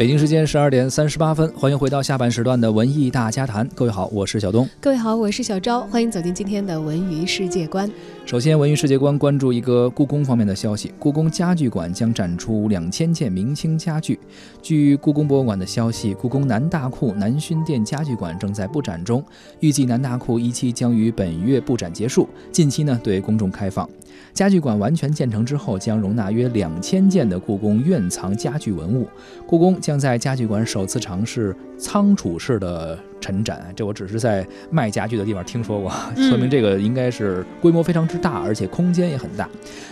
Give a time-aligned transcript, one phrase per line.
[0.00, 3.68] 北京时间十二点三十八分，欢迎回到下半时段的文艺大家谈。
[3.74, 4.66] 各位好，我是小东。
[4.80, 5.82] 各位好，我是小昭。
[5.82, 7.86] 欢迎走进今天的文娱世界观。
[8.24, 14.18] 首先，文娱世界观关注一个故宫方面的消息：故宫家具馆将展出两千件明清家具。
[14.62, 19.22] 据故宫博物馆的消息，故宫南大库南薰殿家具馆正在布展中，
[19.58, 23.86] 预计南大库一期将于本月布展结束，近期呢对公众开放。
[24.32, 29.06] 家具馆完全建成之后，将容纳约两千件的故宫院藏家具文物。
[29.46, 32.96] 故宫将将在家具馆首次尝试仓储式的。
[33.20, 39.48] 陈展，这我只是在卖家具的地方听说过，说明这个应该是规模非常之大，而且空间也很大，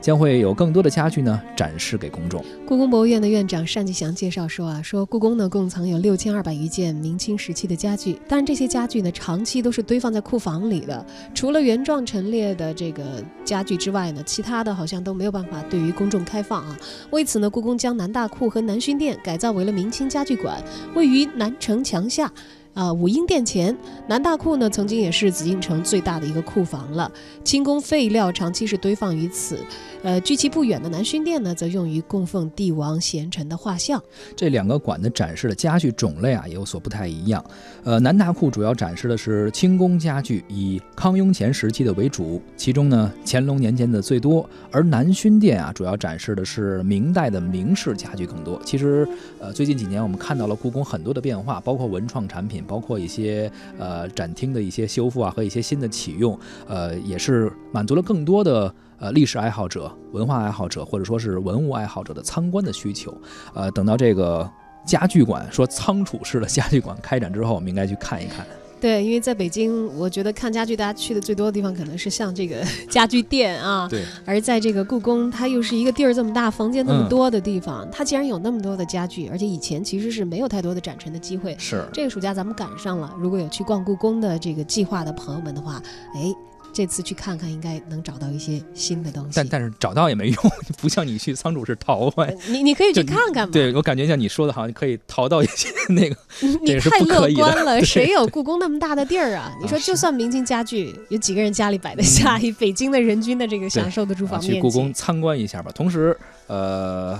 [0.00, 2.44] 将会有更多的家具呢展示给公众。
[2.66, 13.02] 故宫博物院的院长单霁翔介绍说啊，说故宫呢共藏有六千二百余件明清时期的家具，但是这些家具呢长期都是堆放在库房里的，除了原状陈列的这个
[13.44, 16.76] 家具之外呢，其他的好像都没有办法对于公众开放啊。
[17.10, 20.62] 为此呢，故宫将南大库和南薰殿改造为了明清家具馆，
[20.94, 22.30] 位于南城墙下。
[22.74, 23.76] 啊，武英殿前
[24.08, 27.10] 南大库呢，曾经也是紫禁城最大的一个库房了。
[27.44, 29.58] 清宫废料长期是堆放于此。
[30.02, 34.02] 呃，距其不远的南薰殿呢，则用于供奉帝王贤臣的画像。
[34.34, 37.44] 这两个馆的展示的家具种类啊，也有所不太一样。
[37.84, 44.48] 呃，南大库主要展示的是清宫家具，以康雍乾时期的为主，其中呢，乾隆年间的最多。
[44.70, 48.60] 而南薰殿啊，主要展示的是明代的明式家具更多。
[48.64, 49.06] 其实，
[49.38, 52.61] 呃，最近几年我们看到了故宫很多的变化，包括文创产品。
[52.64, 63.16] 包括一些呃展厅的一些修复啊和一些新的启用，呃也是满足了更多的呃历史爱好者、文化爱好者或者说是文物爱好者的参观的需求。
[63.54, 64.50] 呃，等到这个
[64.86, 68.46] 家具馆说仓储式的家具馆开展之后，我们应该去看一看。
[68.82, 72.60] 对，因为在北京，我觉得看家具，大家去的最多的地方可能是像这个
[72.90, 73.86] 家具店啊。
[73.88, 74.02] 对。
[74.24, 81.54] 而在这个故宫，它又是一个地儿这么大、房间那么多的地方，它既然有那么多的家具，而且以前其实是没有太多的展陈的机会。
[81.60, 81.84] 是。
[81.92, 85.80] 这个暑假咱们赶上了，如果有去逛故宫的这个计划的朋友们的话，
[86.16, 86.34] 哎。
[86.72, 89.30] 这次去看看，应该能找到一些新的东西。
[89.34, 90.36] 但但是找到也没用，
[90.80, 93.52] 不像你去仓储是淘回你你可以去看看嘛。
[93.52, 96.16] 对我感觉像你说的，好像可以淘到一些 那个。
[96.62, 99.52] 你太乐观了，谁有故宫那么大的地儿啊？
[99.60, 102.38] 你说就算明清家具，有几个人家里摆得下？
[102.40, 105.70] 以北京的人均的这个享受的住房面积，去故宫参观一下吧。
[105.74, 106.16] 同时，
[106.46, 107.18] 呃。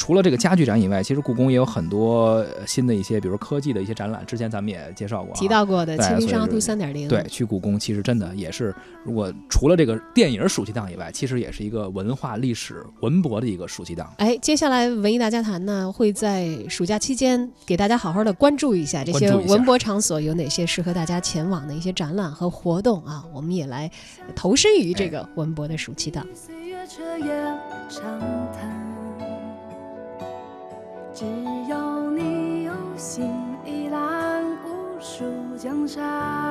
[0.00, 4.24] 除了这个家具展以外，其实故宫也有很多新的一些，比如科技的一些展览。
[4.24, 7.06] 之前咱们也介绍过，提到过的《清明上河图》三点零。
[7.06, 8.74] 对，去故宫其实真的也是，
[9.04, 14.10] 如果除了这个电影暑期档以外，其实也是一个文化历史文博的一个暑期档。
[14.16, 23.22] 哎，接下来文艺大家谈呢，会在暑假期间给大家好好的关注一下这些文博场所有哪些适合大家前往的一些展览和活动啊。
[23.34, 23.90] 我们也来
[24.34, 26.26] 投身于这个文博的暑期档。
[31.20, 31.26] 只
[31.68, 33.30] 要你有心，
[33.62, 35.22] 一览无数
[35.58, 36.49] 江山。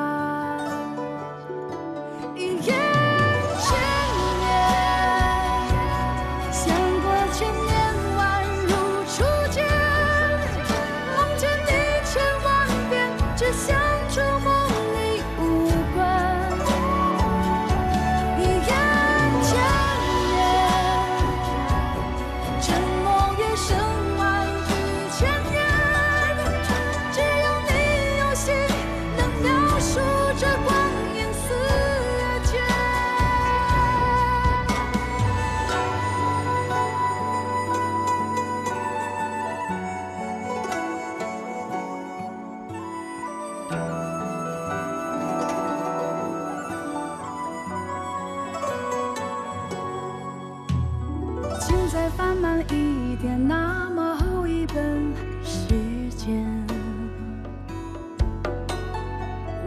[52.17, 55.67] 翻慢一点，那么厚一本时
[56.15, 56.45] 间。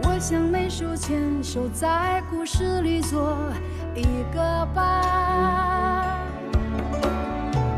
[0.03, 3.37] 我像没书签，守在故事里做
[3.95, 4.03] 一
[4.33, 6.17] 个伴，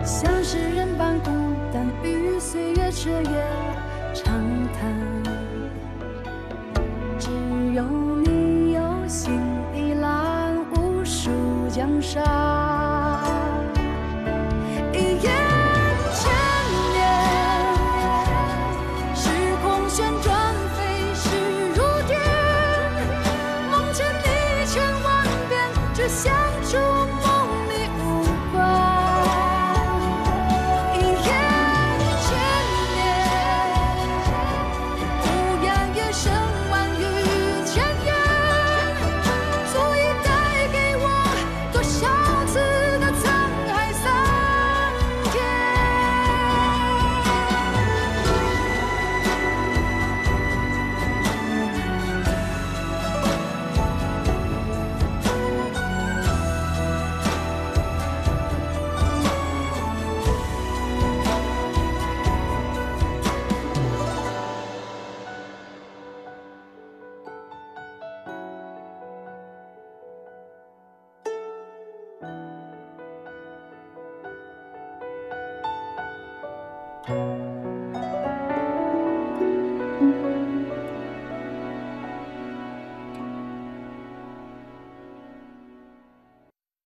[0.03, 1.29] 像诗人般孤
[1.73, 3.47] 单，与岁月彻夜
[4.13, 4.33] 长
[4.73, 4.93] 谈。
[7.17, 7.29] 只
[7.73, 7.83] 有
[8.23, 9.39] 你有心，
[9.73, 11.29] 一览无数
[11.69, 12.84] 江山。